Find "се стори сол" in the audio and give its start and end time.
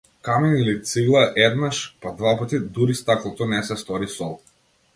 3.71-4.37